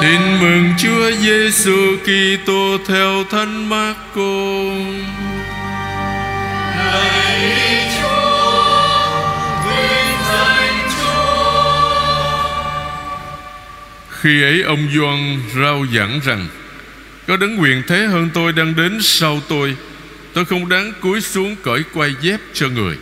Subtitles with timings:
[0.00, 4.44] Tin mừng Chúa Giêsu Kitô theo Thánh Marco.
[6.76, 8.62] Lạy Chúa,
[9.66, 11.62] vinh danh Chúa.
[14.10, 16.46] Khi ấy ông Gioan rao giảng rằng
[17.26, 19.76] Có đấng quyền thế hơn tôi đang đến sau tôi
[20.32, 22.96] Tôi không đáng cúi xuống cởi quay dép cho người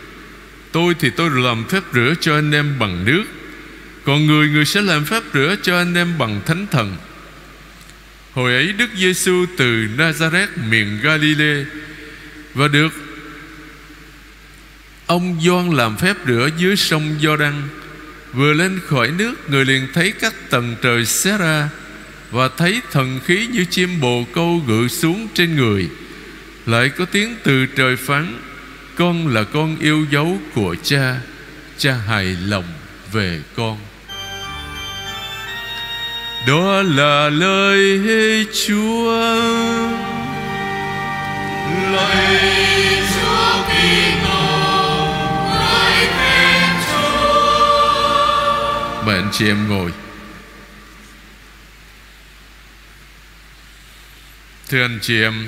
[0.71, 3.23] Tôi thì tôi làm phép rửa cho anh em bằng nước
[4.09, 6.95] còn người người sẽ làm phép rửa cho anh em bằng thánh thần.
[8.33, 11.65] Hồi ấy Đức Giêsu từ Nazareth, miền Galilee,
[12.53, 12.93] Và được
[15.05, 17.67] Ông doan làm phép rửa dưới sông Giođan
[18.33, 21.69] Vừa lên khỏi nước, Người liền thấy các tầng trời xé ra
[22.31, 25.89] Và thấy thần khí như chim bồ câu gự xuống trên người.
[26.65, 28.39] Lại có tiếng từ trời phán,
[28.95, 31.15] Con là con yêu dấu của cha
[31.77, 32.65] Cha hài lòng
[33.11, 33.88] về con.
[36.47, 37.99] Đó là lời
[38.67, 39.19] Chúa.
[41.91, 42.41] Lạy
[43.13, 44.41] Chúa Kitô,
[45.49, 47.85] ngợi khen Chúa.
[49.05, 49.91] Mời anh chị em ngồi.
[54.69, 55.47] Thưa anh chị em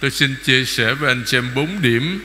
[0.00, 2.20] Tôi xin chia sẻ với anh chị em bốn điểm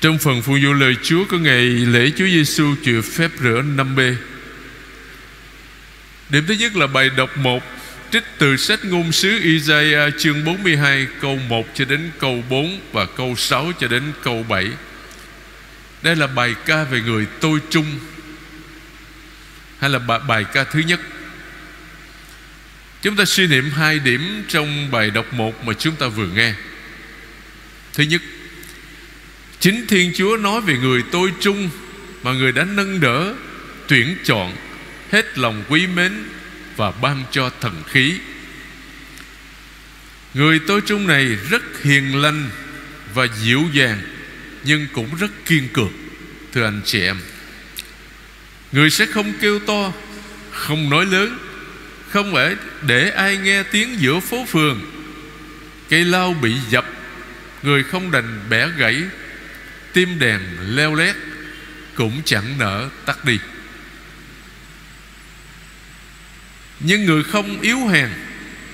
[0.00, 4.14] Trong phần phụng vụ lời Chúa Có ngày lễ Chúa Giêsu chịu phép rửa 5B
[6.30, 7.62] Điểm thứ nhất là bài đọc 1
[8.12, 13.06] Trích từ sách ngôn sứ Isaiah chương 42 Câu 1 cho đến câu 4 Và
[13.06, 14.70] câu 6 cho đến câu 7
[16.02, 17.98] Đây là bài ca về người tôi trung
[19.78, 21.00] hay là bài, bài ca thứ nhất?
[23.02, 26.54] Chúng ta suy niệm hai điểm trong bài đọc 1 mà chúng ta vừa nghe.
[27.92, 28.22] Thứ nhất
[29.60, 31.70] Chính Thiên Chúa nói về người tôi trung
[32.22, 33.34] Mà người đã nâng đỡ
[33.88, 34.56] Tuyển chọn.
[35.12, 36.12] Hết lòng quý mến
[36.76, 38.14] Và ban cho thần khí.
[40.34, 42.50] Người tôi trung này rất hiền lành
[43.14, 44.02] Và dịu dàng,
[44.64, 45.92] Nhưng cũng rất kiên cường,
[46.52, 47.16] Thưa anh chị em.
[48.72, 49.92] Người sẽ không kêu to,
[50.50, 51.38] Không nói lớn,
[52.08, 54.80] Không phải để ai nghe tiếng giữa phố phường.
[55.88, 56.84] Cây lao bị dập,
[57.62, 59.02] Người không đành bẻ gãy,
[59.92, 61.16] Tim đèn leo lét
[61.94, 63.38] Cũng chẳng nỡ tắt đi.
[66.80, 68.08] Nhưng người không yếu hèn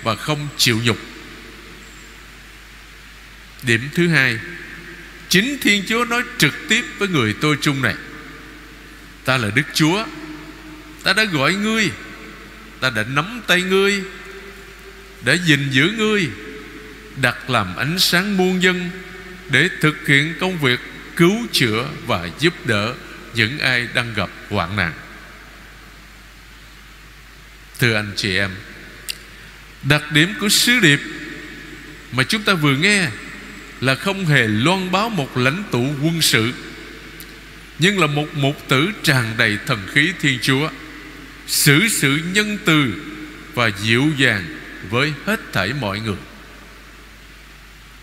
[0.02, 0.98] Và không chịu nhục.
[3.62, 4.38] Điểm thứ hai,
[5.28, 7.94] Chính Thiên Chúa nói trực tiếp với người tôi chung này,
[9.24, 10.04] Ta là Đức Chúa,
[11.02, 11.90] Ta đã gọi ngươi,
[12.80, 14.02] Ta đã nắm tay ngươi,
[15.24, 16.28] Đã gìn giữ ngươi,
[17.22, 18.90] Đặt làm ánh sáng muôn dân
[19.50, 20.80] Để thực hiện công việc
[21.16, 22.94] Cứu chữa và giúp đỡ
[23.34, 24.92] Những ai đang gặp hoạn nạn.
[27.78, 28.50] Thưa anh chị em,
[29.82, 31.00] Đặc điểm của sứ điệp
[32.12, 33.08] Mà chúng ta vừa nghe
[33.84, 36.52] Là không hề loan báo một lãnh tụ quân sự,
[37.78, 40.68] nhưng là một mục tử tràn đầy thần khí Thiên Chúa,
[41.46, 42.94] xử sự nhân từ
[43.54, 44.44] và dịu dàng
[44.90, 46.16] với hết thảy mọi người.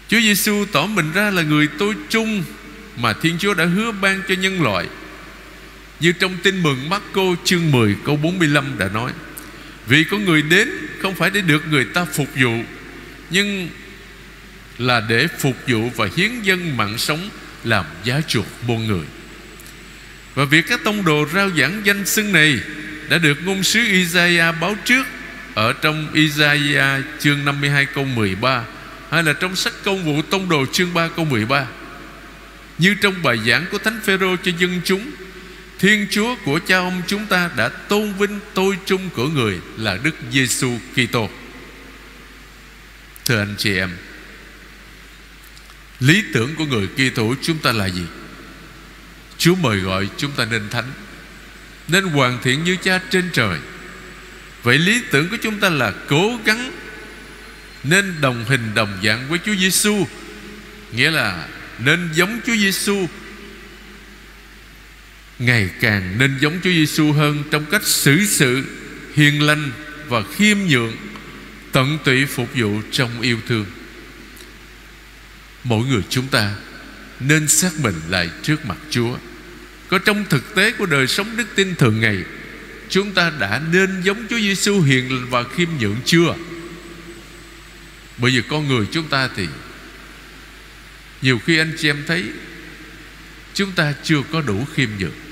[0.08, 2.44] Chúa Giêsu tỏ mình ra là người tôi chung
[2.98, 4.86] mà Thiên Chúa đã hứa ban cho nhân loại,
[6.00, 9.12] như trong tin mừng Marco chương 10 câu 45 đã nói.
[9.92, 10.70] Vì có người đến,
[11.02, 12.64] không phải để được người ta phục vụ,
[13.30, 13.70] Nhưng
[14.78, 17.30] là để phục vụ và hiến dân mạng sống,
[17.64, 19.06] Làm giá chuộc muôn người.
[20.36, 22.60] Và việc các tông đồ rao giảng danh xưng này
[23.10, 25.04] Đã được ngôn sứ Isaiah báo trước
[25.54, 28.64] Ở trong Isaiah chương 52 câu 13
[29.12, 31.66] Hay là trong sách công vụ tông đồ chương 3 câu 13
[32.78, 35.12] Như trong bài giảng của Thánh Phêrô cho dân chúng
[35.82, 39.98] Thiên Chúa của cha ông chúng ta đã tôn vinh tôi trung của người là
[40.04, 41.30] Đức Giêsu Kitô.
[43.26, 43.90] Thưa anh chị em,
[46.00, 48.04] lý tưởng của người Kitô chúng ta là gì?
[49.38, 50.92] Chúa mời gọi chúng ta nên thánh
[51.88, 53.60] Nên hoàn thiện như cha trên trời
[54.64, 56.72] Vậy lý tưởng của chúng ta là cố gắng
[57.84, 60.08] Nên đồng hình đồng dạng với Chúa Giêsu
[60.92, 61.48] Nghĩa là
[61.80, 63.08] nên giống Chúa Giêsu
[65.42, 68.64] Ngày càng nên giống Chúa Giêsu hơn Trong cách xử sự,
[69.14, 69.72] hiền lành
[70.08, 70.96] và khiêm nhượng,
[71.72, 73.66] Tận tụy phục vụ trong yêu thương.
[75.64, 76.56] Mỗi người chúng ta
[77.20, 79.18] Nên xác mình lại trước mặt Chúa.
[79.90, 82.18] Có trong thực tế của đời sống đức tin thường ngày,
[82.90, 86.36] Chúng ta đã nên giống Chúa Giêsu hiền và khiêm nhượng chưa?
[88.18, 89.48] Bởi vì con người chúng ta thì
[91.22, 92.26] Nhiều khi anh chị em thấy
[93.54, 95.31] Chúng ta chưa có đủ khiêm nhượng.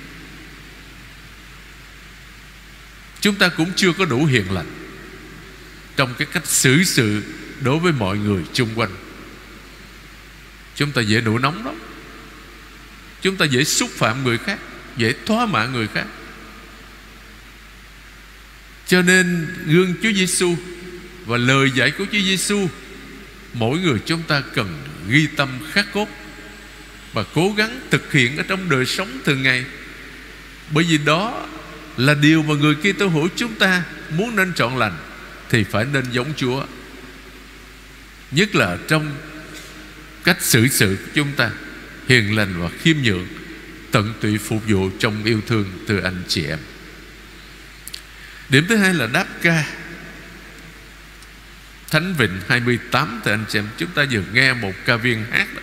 [3.21, 4.71] Chúng ta cũng chưa có đủ hiền lành.
[5.95, 7.23] Trong cái cách xử sự
[7.61, 8.89] Đối với mọi người chung quanh,
[10.75, 11.75] Chúng ta dễ nổi nóng lắm.
[13.21, 14.59] Chúng ta dễ xúc phạm người khác,
[14.97, 16.05] Dễ thoá mạ người khác.
[18.87, 20.55] Cho nên gương Chúa Giêsu
[21.25, 22.69] Và lời dạy của Chúa Giêsu
[23.53, 26.07] Mỗi người chúng ta cần ghi tâm khắc cốt
[27.13, 29.65] Và cố gắng thực hiện Ở trong đời sống thường ngày.
[30.71, 31.47] Bởi vì đó
[31.99, 34.97] là điều mà người kia Kitô hữu chúng ta Muốn nên chọn lành,
[35.49, 36.65] Thì phải nên giống Chúa.
[38.31, 39.15] Nhất là trong
[40.23, 41.51] Cách xử sự của chúng ta,
[42.07, 43.27] Hiền lành và khiêm nhượng,
[43.91, 46.59] Tận tụy phục vụ trong yêu thương Từ anh chị em.
[48.49, 49.65] Điểm thứ hai là đáp ca.
[51.91, 55.47] Thánh Vịnh 28 Thì anh chị em, chúng ta vừa nghe một ca viên hát
[55.55, 55.61] đó.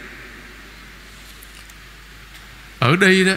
[2.79, 3.35] Ở đây đó,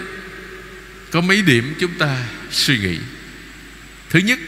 [1.12, 2.98] Có mấy điểm chúng ta suy nghĩ.
[4.10, 4.40] Thứ nhất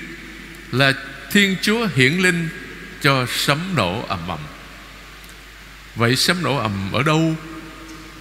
[0.71, 0.93] là
[1.31, 2.49] Thiên Chúa hiển linh
[3.01, 4.39] cho sấm nổ ầm ầm.
[5.95, 7.35] Vậy sấm nổ ầm ở đâu?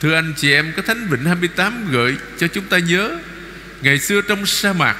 [0.01, 3.19] Thưa anh chị em, Cái Thánh Vịnh 28 gợi cho chúng ta nhớ,
[3.83, 4.97] Ngày xưa trong sa mạc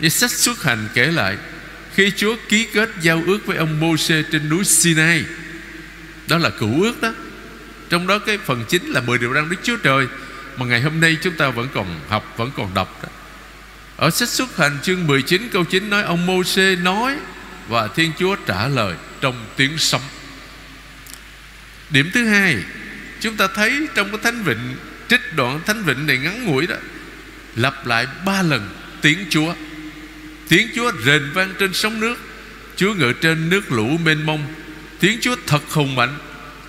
[0.00, 1.36] Như sách xuất hành kể lại,
[1.94, 5.24] Khi Chúa ký kết giao ước với ông Mô-xê trên núi Sinai,
[6.28, 7.14] Đó là cựu ước đó.
[7.88, 10.06] Trong đó cái phần chính là 10 điều răn Đức Chúa Trời,
[10.56, 13.08] Mà ngày hôm nay chúng ta vẫn còn học, Vẫn còn đọc đó.
[13.96, 17.16] Ở sách xuất hành chương 19 câu 9 nói, Ông Mô-xê nói
[17.68, 20.00] Và Thiên Chúa trả lời trong tiếng sấm.
[21.90, 22.56] Điểm thứ hai,
[23.20, 24.76] Chúng ta thấy trong cái thánh vịnh,
[25.08, 26.76] Trích đoạn thánh vịnh này ngắn ngủi đó,
[27.56, 28.68] Lặp lại ba lần
[29.02, 29.54] tiếng Chúa.
[30.48, 32.16] Tiếng Chúa rền vang trên sóng nước,
[32.76, 34.54] Chúa ngự trên nước lũ mênh mông.
[35.00, 36.18] Tiếng Chúa thật hùng mạnh,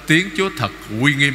[0.07, 1.33] Tiếng Chúa thật uy nghiêm.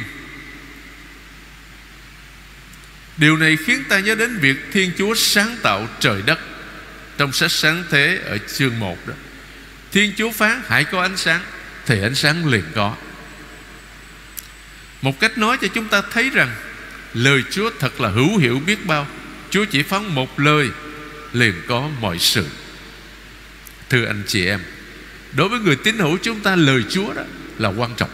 [3.17, 6.39] Điều này khiến ta nhớ đến việc Thiên Chúa sáng tạo trời đất.
[7.17, 9.13] Trong sách sáng thế ở chương 1 đó,
[9.91, 11.41] Thiên Chúa phán hãy có ánh sáng,
[11.85, 12.95] Thì ánh sáng liền có.
[15.01, 16.55] Một cách nói cho chúng ta thấy rằng,
[17.13, 19.07] Lời Chúa thật là hữu hiệu biết bao.
[19.49, 20.69] Chúa chỉ phán một lời,
[21.33, 22.45] Liền có mọi sự.
[23.89, 24.59] Thưa anh chị em,
[25.35, 27.23] Đối với người tín hữu chúng ta, Lời Chúa đó
[27.57, 28.09] là quan trọng.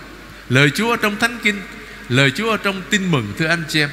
[0.49, 1.61] Lời Chúa ở trong Thánh Kinh,
[2.09, 3.89] Lời Chúa ở trong tin mừng, thưa anh chị em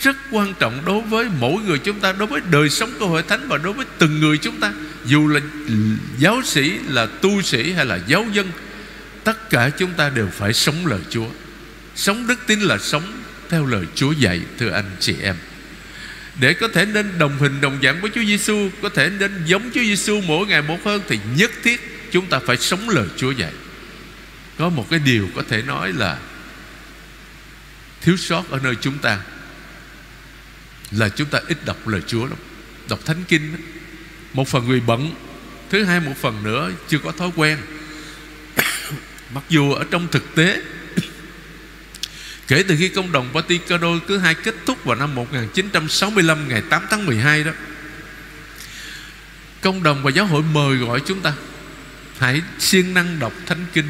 [0.00, 3.22] rất quan trọng đối với mỗi người chúng ta Đối với đời sống của hội
[3.22, 4.72] thánh Và đối với từng người chúng ta.
[5.04, 5.40] Dù là
[6.18, 8.50] giáo sĩ, là tu sĩ hay là giáo dân
[9.24, 11.26] Tất cả chúng ta đều phải sống lời Chúa.
[11.94, 15.36] Sống đức tin là sống theo lời Chúa dạy Thưa anh chị em.
[16.40, 19.70] Để có thể nên đồng hình đồng dạng với Chúa Giêsu, có thể nên giống
[19.74, 23.30] Chúa Giêsu mỗi ngày một hơn thì nhất thiết chúng ta phải sống lời Chúa
[23.30, 23.52] dạy.
[24.58, 26.18] Có một cái điều có thể nói là
[28.00, 29.18] thiếu sót ở nơi chúng ta
[30.90, 32.38] là chúng ta ít đọc lời Chúa lắm,
[32.88, 33.56] đọc Thánh Kinh.
[34.32, 35.14] Một phần người bận,
[35.70, 37.58] thứ hai một phần nữa chưa có thói quen.
[39.34, 40.62] Mặc dù ở trong thực tế
[42.48, 46.82] Kể từ khi công đồng Vaticano thứ hai kết thúc vào năm 1965 ngày 8
[46.90, 47.52] tháng 12 đó
[49.60, 51.32] Công đồng và giáo hội mời gọi chúng ta
[52.18, 53.88] Hãy siêng năng đọc Thánh Kinh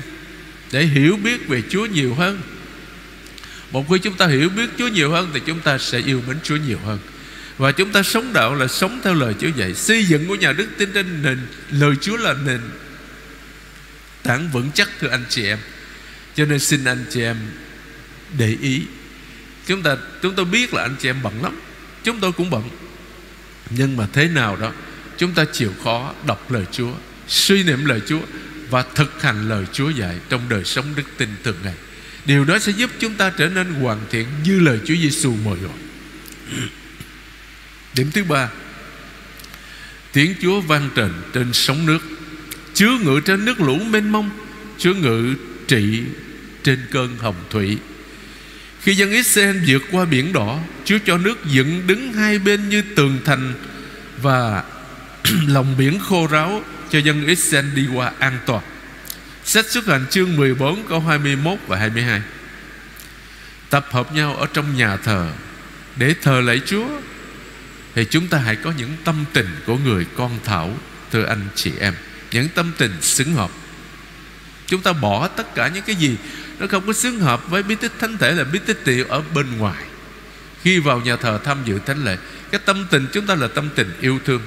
[0.72, 2.40] Để hiểu biết về Chúa nhiều hơn
[3.70, 6.36] một khi chúng ta hiểu biết Chúa nhiều hơn, Thì chúng ta sẽ yêu mến
[6.42, 6.98] Chúa nhiều hơn.
[7.58, 9.74] Và chúng ta sống đạo là sống theo lời Chúa dạy.
[9.74, 11.38] Xây dựng của nhà đức tin trên nền,
[11.70, 12.60] Lời Chúa là nền
[14.22, 15.58] tảng vững chắc, thưa anh chị em.
[16.34, 17.36] Cho nên xin anh chị em
[18.38, 18.82] để ý.
[19.66, 21.60] Chúng ta, chúng tôi biết là anh chị em bận lắm.
[22.04, 22.62] Chúng tôi cũng bận.
[23.70, 24.72] Nhưng mà thế nào đó,
[25.18, 26.92] chúng ta chịu khó đọc lời Chúa,
[27.28, 28.20] suy niệm lời Chúa
[28.70, 31.74] và thực hành lời Chúa dạy trong đời sống đức tin thường ngày
[32.26, 35.58] điều đó sẽ giúp chúng ta trở nên hoàn thiện như lời Chúa Giêsu mời
[35.58, 35.78] gọi.
[37.94, 38.48] Điểm thứ ba,
[40.12, 41.98] tiếng Chúa vang trền trên sóng nước
[42.74, 44.30] Chúa ngự trên nước lũ mênh mông
[44.78, 45.34] Chúa ngự
[45.68, 46.02] trị
[46.62, 47.78] trên cơn hồng thủy.
[48.80, 52.82] Khi dân Israel vượt qua biển đỏ, Chúa cho nước dựng đứng hai bên như
[52.96, 53.54] tường thành
[54.22, 54.64] Và
[55.46, 58.62] lòng biển khô ráo Cho dân Israel đi qua an toàn.
[59.44, 62.22] Sách xuất hành chương 14 câu 21 và 22
[63.70, 65.32] Tập hợp nhau ở trong nhà thờ
[65.96, 66.88] Để thờ lạy Chúa,
[67.94, 70.78] Thì chúng ta hãy có những tâm tình của người con thảo,
[71.12, 71.94] Thưa anh chị em.
[72.32, 73.50] Những tâm tình xứng hợp.
[74.66, 76.16] Chúng ta bỏ tất cả những cái gì
[76.58, 79.22] nó không có xứng hợp với bí tích thánh thể là bí tích tiệu ở
[79.34, 79.84] bên ngoài.
[80.62, 82.16] Khi vào nhà thờ tham dự thánh lễ,
[82.50, 84.42] cái tâm tình chúng ta là tâm tình yêu thương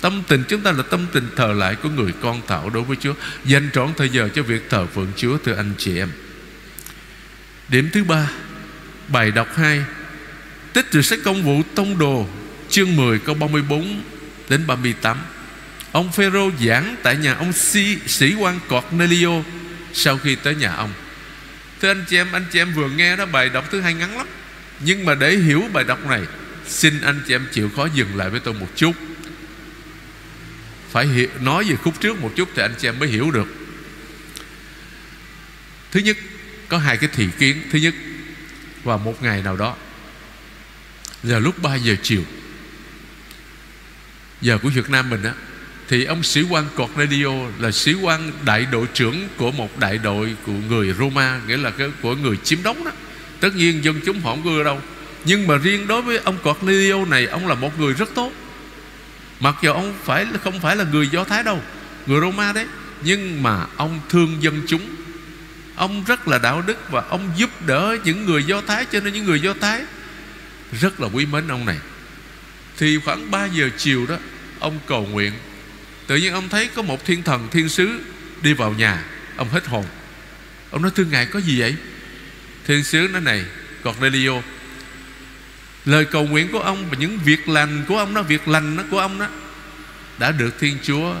[0.00, 2.96] tâm tình chúng ta là tâm tình thờ lại của người con thảo đối với
[3.00, 3.14] Chúa.
[3.44, 6.08] Dành trọn thời giờ cho việc thờ phượng Chúa thưa anh chị em.
[7.68, 8.30] Điểm thứ ba
[9.08, 9.84] bài đọc 2
[10.72, 12.26] tích từ sách công vụ tông đồ
[12.70, 14.02] chương 10 câu 34
[14.48, 15.18] đến 38
[15.92, 19.42] Ông Phêrô giảng tại nhà ông sĩ, sĩ quan Cornelio
[19.92, 20.92] Sau khi tới nhà ông.
[21.80, 24.18] Thưa anh chị em Anh chị em vừa nghe đó bài đọc thứ hai ngắn
[24.18, 24.26] lắm.
[24.80, 26.22] Nhưng mà để hiểu bài đọc này
[26.66, 28.92] Xin anh chị em chịu khó dừng lại với tôi một chút.
[30.90, 33.46] Phải hiểu, nói về khúc trước một chút Thì anh chị em mới hiểu được.
[35.90, 36.16] Thứ nhất
[36.68, 37.62] Có hai cái thị kiến.
[37.72, 37.94] Thứ nhất
[38.84, 39.76] Vào một ngày nào đó
[41.22, 42.22] Giờ lúc 3 giờ chiều
[44.40, 45.32] Giờ của Việt Nam mình á
[45.88, 50.36] Thì ông sĩ quan Cornelio Là sĩ quan đại đội trưởng Của một đại đội
[50.46, 52.90] của người Roma Nghĩa là cái của người chiếm đóng đó.
[53.40, 54.80] Tất nhiên dân chúng họ không có ưa đâu.
[55.24, 58.32] Nhưng mà riêng đối với ông Cornelio này Ông là một người rất tốt.
[59.40, 61.62] Mặc dù ông phải không phải là người Do Thái đâu,
[62.06, 62.66] Người Roma đấy,
[63.02, 64.96] Nhưng mà ông thương dân chúng.
[65.74, 69.12] Ông rất là đạo đức Và ông giúp đỡ những người Do Thái, Cho nên
[69.12, 69.82] những người Do Thái
[70.72, 71.78] Rất là quý mến ông này.
[72.76, 74.16] Thì khoảng 3 giờ chiều đó,
[74.60, 75.32] Ông cầu nguyện.
[76.06, 78.00] Tự nhiên ông thấy có một thiên thần, thiên sứ
[78.42, 79.04] Đi vào nhà,
[79.36, 79.84] Ông hết hồn.
[80.70, 81.76] Ông nói, thưa ngài, có gì vậy?
[82.66, 83.44] Thiên sứ nói, này,
[83.84, 84.42] Cornelio
[85.88, 88.82] Lời cầu nguyện của ông Và những việc lành của ông đó, Việc lành đó
[88.90, 89.26] của ông đó,
[90.18, 91.14] Đã được Thiên Chúa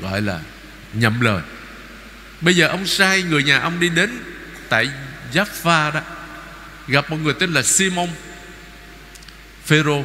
[0.00, 0.40] Gọi là
[0.92, 1.42] nhậm lời.
[2.40, 4.18] Bây giờ ông sai người nhà ông đi đến
[4.68, 4.88] Tại
[5.32, 6.00] Jaffa đó,
[6.88, 8.08] Gặp một người tên là Simon
[9.64, 10.04] Phêrô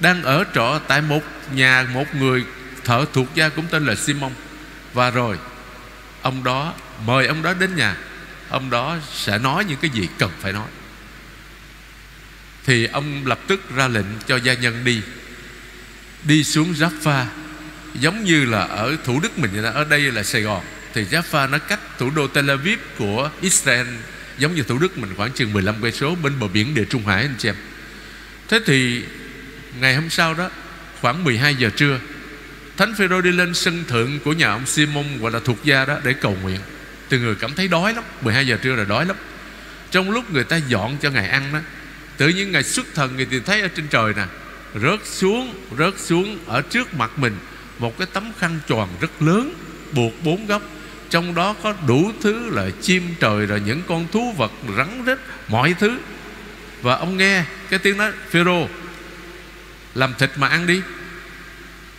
[0.00, 1.22] Đang ở trọ tại một
[1.54, 2.44] nhà, Một người
[2.84, 4.32] thợ thuộc gia cũng tên là Simon.
[4.92, 5.38] Và rồi,
[6.22, 6.74] Ông đó
[7.06, 7.96] mời ông đó đến nhà.
[8.48, 10.68] Ông đó sẽ nói những cái gì cần phải nói.
[12.66, 15.02] Thì ông lập tức ra lệnh cho gia nhân đi.
[16.24, 17.24] Đi xuống Jaffa,
[17.94, 20.64] Giống như là ở thủ đức mình Ở đây là Sài Gòn.
[20.94, 23.86] Thì Jaffa nó cách thủ đô Tel Aviv của Israel
[24.38, 27.06] Giống như thủ đức mình, khoảng chừng 15 cây số, Bên bờ biển địa Trung
[27.06, 27.54] Hải, anh chị em.
[28.48, 29.04] Thế thì
[29.80, 30.50] Ngày hôm sau đó,
[31.00, 31.98] Khoảng 12 giờ trưa,
[32.76, 35.98] Thánh Phêrô đi lên sân thượng của nhà ông Simon Gọi là thuộc gia đó
[36.04, 36.60] để cầu nguyện.
[37.08, 39.16] Từ người cảm thấy đói lắm 12 giờ trưa là đói lắm.
[39.90, 41.58] Trong lúc người ta dọn cho Ngài ăn đó
[42.20, 44.24] Tự nhiên Ngài xuất thần Người thì thấy ở trên trời nè,
[44.74, 47.36] Rớt xuống Rớt xuống ở trước mặt mình
[47.78, 49.54] Một cái tấm khăn tròn rất lớn,
[49.92, 50.62] Buộc bốn góc.
[51.10, 55.18] Trong đó có đủ thứ là chim trời, Rồi những con thú vật rắn rết,
[55.48, 55.98] Mọi thứ.
[56.82, 58.68] Và ông nghe cái tiếng nói, Phêrô,
[59.94, 60.82] Làm thịt mà ăn đi.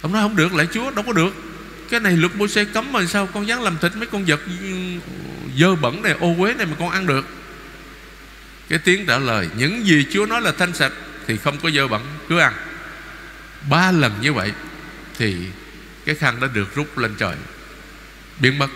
[0.02, 1.34] Ông nói, không được lại Chúa, đâu có được.
[1.90, 4.40] Cái này luật môi xe cấm mà sao con dám làm thịt mấy con vật
[4.46, 4.76] ừ,
[5.58, 7.26] dơ bẩn này, ô uế này mà con ăn được?
[8.72, 10.92] Cái tiếng trả lời, Những gì Chúa nói là thanh sạch
[11.28, 12.54] Thì không có dơ bẩn, cứ ăn.
[13.70, 14.52] Ba lần như vậy
[15.18, 15.36] Thì
[16.06, 17.36] cái khăn đã được rút lên trời.
[18.40, 18.68] Biến mất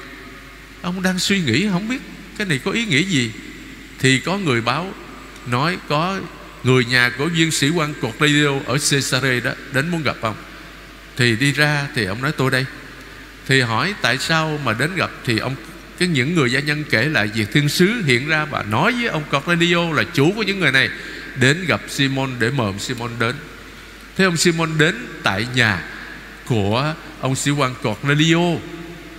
[0.82, 2.02] Ông đang suy nghĩ, không biết
[2.38, 3.32] Cái này có ý nghĩa gì.
[4.00, 4.94] Thì có người báo,
[5.46, 6.20] Nói có
[6.64, 10.36] người nhà của viên sĩ quan Cornelio Ở Caesarea đó Đến muốn gặp ông.
[11.18, 12.66] Thì đi ra thì ông nói, tôi đây.
[13.48, 15.12] Thì hỏi, tại sao mà đến gặp?
[15.26, 15.56] Thì ông
[16.00, 19.08] cái những người gia nhân kể lại Việc thiên sứ hiện ra và nói với
[19.08, 20.90] ông Cornelio Là chủ của những người này,
[21.40, 23.36] Đến gặp Simon để mời ông Simon đến.
[24.18, 25.82] Thế ông Simon đến tại nhà
[26.46, 28.58] Của ông sĩ quan Cornelio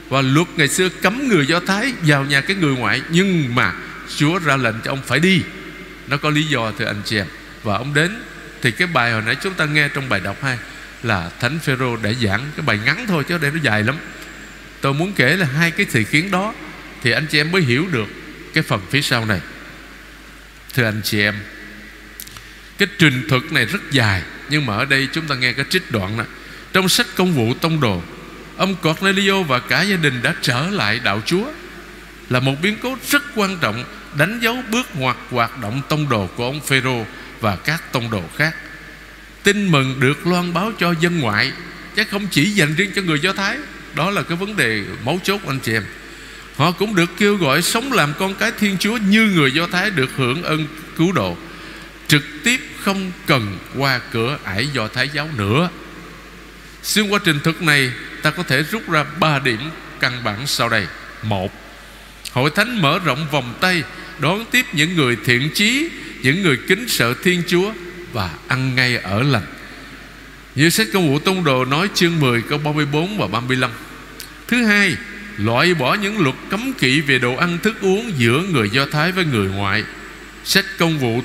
[0.09, 3.75] Và luật ngày xưa cấm người Do Thái Vào nhà cái người ngoại, Nhưng mà
[4.16, 5.42] Chúa ra lệnh cho ông phải đi.
[6.06, 7.26] Nó có lý do, thưa anh chị em.
[7.62, 8.23] Và ông đến,
[8.62, 10.59] Thì cái bài hồi nãy chúng ta nghe trong bài đọc hai
[11.02, 13.97] là thánh phêrô đã giảng cái bài ngắn thôi, chứ đây nó dài lắm.
[14.80, 16.54] Tôi muốn kể là hai cái sự kiến đó
[17.02, 18.06] thì anh chị em mới hiểu được
[18.54, 19.40] cái phần phía sau này.
[20.74, 21.34] Thưa anh chị em,
[22.78, 25.90] cái trình thuật này rất dài, nhưng mà ở đây chúng ta nghe cái trích
[25.90, 26.26] đoạn này
[26.72, 28.02] trong sách công vụ tông đồ,
[28.56, 31.46] ông Cornelio và cả gia đình đã trở lại đạo Chúa.
[32.30, 33.84] Là một biến cố rất quan trọng,
[34.18, 37.06] đánh dấu bước ngoặt hoạt động tông đồ của ông Phêrô
[37.40, 38.54] và các tông đồ khác.
[39.42, 41.52] Tin mừng được loan báo cho dân ngoại,
[41.96, 43.58] chứ không chỉ dành riêng cho người do thái.
[43.94, 45.84] Đó là cái vấn đề mấu chốt anh chị em
[46.56, 49.90] họ cũng được kêu gọi sống làm con cái thiên chúa như người do thái
[49.90, 51.36] được hưởng ân cứu độ.
[52.08, 55.68] Trực tiếp không cần qua cửa ải do thái giáo nữa.
[56.82, 59.60] Xuyên qua trình thực này, ta có thể rút ra ba điểm
[60.00, 60.86] căn bản sau đây.
[61.22, 61.52] Một,
[62.32, 63.82] hội thánh mở rộng vòng tay,
[64.18, 65.88] đón tiếp những người thiện chí,
[66.22, 67.72] những người kính sợ thiên chúa
[68.12, 69.46] và ăn ngay ở lành.
[70.54, 73.70] Như sách công vụ tông đồ nói chương 10 câu 34 và 35
[74.48, 74.96] Thứ hai
[75.38, 79.12] Loại bỏ những luật cấm kỵ về đồ ăn, thức uống giữa người Do Thái
[79.12, 79.85] với người ngoại.
[80.45, 81.23] Sách công vụ,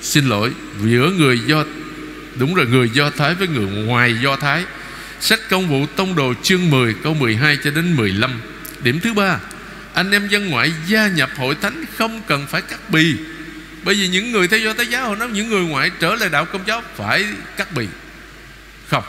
[0.00, 0.52] Xin lỗi,
[0.84, 1.64] Giữa người Do,
[2.36, 4.64] Đúng rồi, người Do Thái với người ngoài Do Thái.
[5.20, 8.40] Sách công vụ tông đồ chương 10 câu 12 cho đến 15
[8.82, 9.38] Điểm thứ ba,
[9.94, 13.14] Anh em dân ngoại gia nhập hội thánh không cần phải cắt bì.
[13.84, 16.28] Bởi vì những người theo do Thái giáo, họ nói những người ngoại trở lại
[16.28, 17.86] đạo công giáo phải cắt bì.
[18.88, 19.04] Không.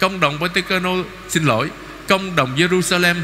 [0.00, 0.90] Công đồng Pentecano
[1.28, 1.70] Xin lỗi,
[2.08, 3.14] Công đồng Jerusalem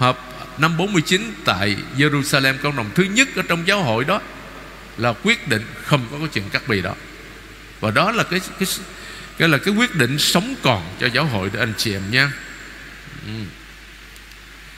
[0.00, 0.26] Họp
[0.58, 4.20] năm 49 Tại Jerusalem Công đồng thứ nhất Ở trong giáo hội đó,
[4.96, 6.94] Là quyết định không có cái chuyện cắt bì đó.
[7.80, 8.68] Và đó là cái cái
[9.38, 12.32] cái là cái quyết định sống còn cho giáo hội để anh chị em nha.
[13.26, 13.32] Ừ.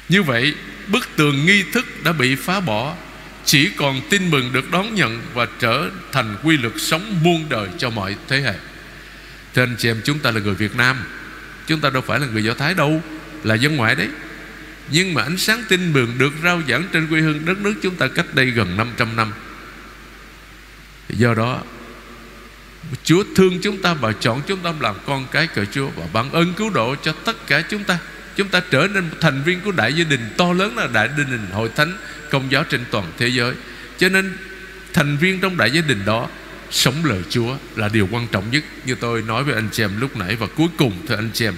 [0.08, 0.54] Như vậy,
[0.86, 2.94] bức tường nghi thức đã bị phá bỏ,
[3.44, 7.68] Chỉ còn tin mừng được đón nhận Và trở thành quy luật sống muôn đời
[7.78, 8.54] cho mọi thế hệ.
[9.54, 10.96] Thưa anh chị em, chúng ta là người Việt Nam,
[11.66, 13.02] Chúng ta đâu phải là người Do Thái đâu,
[13.44, 14.08] Là dân ngoại đấy.
[14.92, 17.94] Nhưng mà ánh sáng tin mừng được rao giảng trên quê hương đất nước chúng
[17.94, 19.32] ta cách đây gần 500 năm.
[21.08, 21.62] Do đó,
[23.04, 26.32] Chúa thương chúng ta và chọn chúng ta làm con cái của Chúa Và ban
[26.32, 27.98] ơn cứu độ cho tất cả chúng ta.
[28.36, 31.08] Chúng ta trở nên một thành viên của đại gia đình, to lớn là đại
[31.08, 31.92] gia đình hội thánh
[32.30, 33.54] công giáo trên toàn thế giới.
[33.98, 34.36] Cho nên,
[34.92, 36.28] thành viên trong đại gia đình đó
[36.70, 40.00] Sống lời Chúa là điều quan trọng nhất, Như tôi nói với anh chị em
[40.00, 40.36] lúc nãy.
[40.36, 41.54] Và cuối cùng, thưa anh chị em,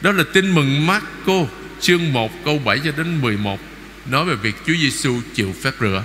[0.00, 1.46] Đó là tin mừng Marco
[1.80, 3.60] chương 1 câu 7 cho đến 11
[4.06, 6.04] Nói về việc Chúa Giêsu chịu phép rửa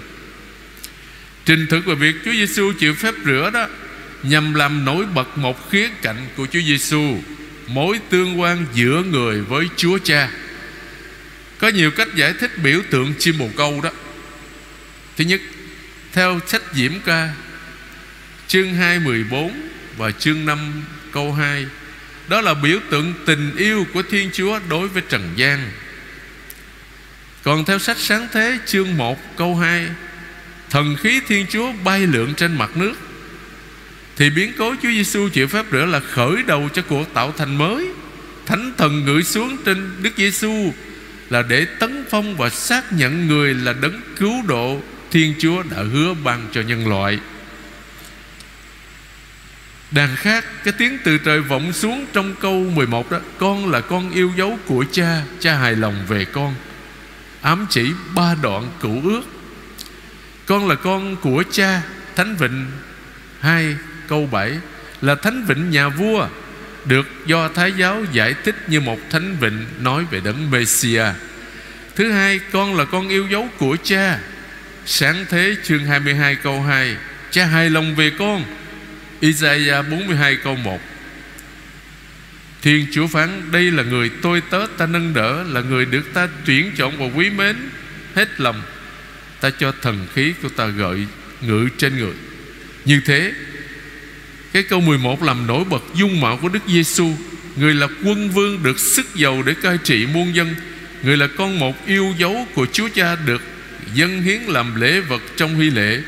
[1.45, 3.67] Trình thực về việc Chúa Giêsu chịu phép rửa đó
[4.29, 7.17] nhằm làm nổi bật một khía cạnh của Chúa Giêsu,
[7.67, 10.29] mối tương quan giữa người với Chúa Cha.
[11.57, 13.89] Có nhiều cách giải thích biểu tượng chim bồ câu đó.
[15.17, 15.41] Thứ nhất,
[16.13, 17.33] theo sách Diễm ca
[18.47, 21.65] chương 2 14 và chương 5 câu 2
[22.27, 25.71] đó là biểu tượng tình yêu của Thiên Chúa đối với trần gian.
[27.43, 29.87] Còn theo sách Sáng Thế, chương 1 câu 2
[30.69, 32.93] Thần khí Thiên Chúa bay lượn trên mặt nước,
[34.17, 37.57] thì biến cố Chúa Giêsu chịu phép rửa là khởi đầu cho cuộc tạo thành
[37.57, 37.89] mới
[38.45, 40.73] Thánh thần ngự xuống trên Đức Giêsu
[41.29, 45.77] Là để tấn phong và xác nhận người là đấng cứu độ Thiên Chúa đã
[45.77, 47.19] hứa ban cho nhân loại
[49.95, 54.11] Đàn khác Cái tiếng từ trời vọng xuống trong câu 11 đó Con là con
[54.11, 56.55] yêu dấu của cha Cha hài lòng về con.
[57.41, 59.21] Ám chỉ ba đoạn cựu ước.
[60.45, 61.81] Con là con của cha
[62.15, 62.65] Thánh Vịnh.
[63.39, 63.75] Hai
[64.07, 64.51] câu 7
[65.01, 66.27] là thánh vịnh nhà vua
[66.85, 71.15] được do Thái giáo giải thích như một thánh vịnh nói về đấng messiah
[71.95, 74.19] Thứ hai, con là con yêu dấu của cha.
[74.85, 76.95] Sáng thế chương 22 câu 2
[77.31, 78.43] Cha hài lòng về con.
[79.25, 80.81] Isaiah 42 câu 1
[82.61, 86.27] Thiên Chúa phán, Đây là người tôi tớ, ta nâng đỡ, Là người được ta
[86.45, 87.55] tuyển chọn và quý mến.
[88.15, 88.61] Hết lòng,
[89.41, 91.05] Ta cho thần khí của ta gợi
[91.41, 92.13] ngự trên người.
[92.85, 93.33] Như thế,
[94.53, 97.15] cái câu 11 làm nổi bật dung mạo của Đức Giêsu
[97.55, 100.55] Người là quân vương được sức giàu để cai trị muôn dân.
[101.03, 103.41] Người là con một yêu dấu của Chúa Cha được
[103.93, 106.01] dân hiến làm lễ vật trong huy lễ.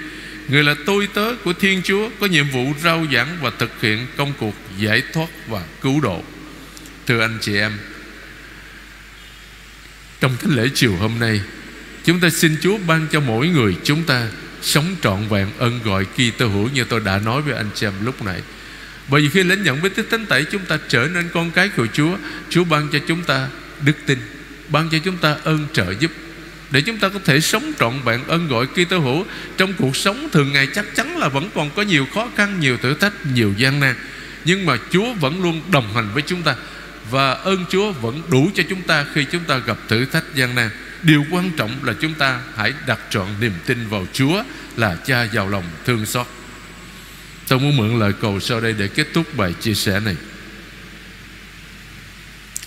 [0.47, 4.07] Người là tôi tớ của Thiên Chúa, Có nhiệm vụ rao giảng và thực hiện
[4.17, 6.23] công cuộc giải thoát và cứu độ.
[7.07, 7.71] Thưa anh chị em,
[10.19, 11.41] Trong thánh lễ chiều hôm nay,
[12.07, 14.27] Chúng ta xin Chúa ban cho mỗi người chúng ta
[14.61, 17.93] Sống trọn vẹn ân gọi Kitô hữu Như tôi đã nói với anh chị em
[18.01, 18.41] lúc nãy
[19.07, 21.69] Bởi vì khi lãnh nhận với tích thánh tẩy, Chúng ta trở nên con cái
[21.69, 22.17] của Chúa.
[22.49, 23.47] Chúa ban cho chúng ta
[23.81, 24.19] đức tin,
[24.69, 26.11] Ban cho chúng ta ơn trợ giúp
[26.71, 29.25] để chúng ta có thể sống trọn vẹn ơn gọi Kitô hữu
[29.57, 32.77] trong cuộc sống thường ngày chắc chắn là vẫn còn có nhiều khó khăn, nhiều
[32.77, 33.95] thử thách, nhiều gian nan.
[34.45, 36.55] Nhưng mà Chúa vẫn luôn đồng hành với chúng ta
[37.11, 40.55] và ơn Chúa vẫn đủ cho chúng ta khi chúng ta gặp thử thách gian
[40.55, 40.69] nan.
[41.03, 44.43] Điều quan trọng là chúng ta hãy đặt trọn niềm tin vào Chúa
[44.77, 46.27] Là cha giàu lòng thương xót
[47.47, 50.15] Tôi muốn mượn lời cầu sau đây để kết thúc bài chia sẻ này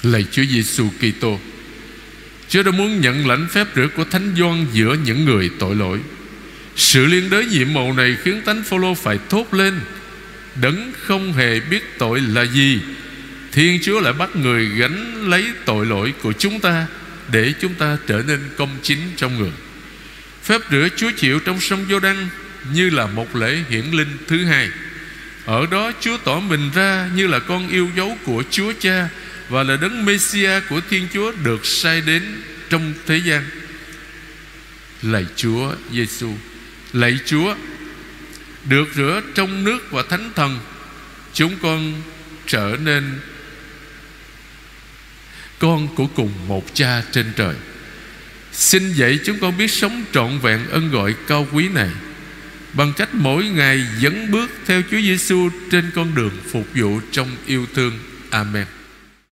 [0.03, 1.39] Lạy Chúa Giêsu Kitô
[2.51, 5.99] Chúa đã muốn nhận lãnh phép rửa của Thánh Doan giữa những người tội lỗi.
[6.77, 9.81] Sự liên đới nhiệm màu này khiến Thánh Phaolô phải thốt lên,
[10.61, 12.81] Đấng không hề biết tội là gì.
[13.53, 16.87] Thiên Chúa lại bắt người gánh lấy tội lỗi của chúng ta
[17.33, 19.53] để chúng ta trở nên công chính trong người.
[20.43, 22.29] Phép rửa Chúa chịu trong sông Giô Đăng
[22.73, 24.69] như là một lễ hiển linh thứ hai.
[25.45, 29.09] Ở đó Chúa tỏ mình ra như là con yêu dấu của Chúa Cha
[29.51, 33.45] và là đấng Messia của Thiên Chúa được sai đến trong thế gian.
[35.03, 36.35] Lạy Chúa Giêsu
[36.93, 37.55] lạy Chúa,
[38.65, 40.59] được rửa trong nước và thánh thần,
[41.35, 42.03] chúng con
[42.47, 43.19] trở nên
[45.59, 47.55] con của cùng một cha trên trời.
[48.53, 51.91] Xin dạy chúng con biết sống trọn vẹn ân gọi cao quý này,
[52.73, 57.29] Bằng cách mỗi ngày dẫn bước theo Chúa Giêsu trên con đường phục vụ trong
[57.47, 57.99] yêu thương.
[58.31, 58.67] Amen.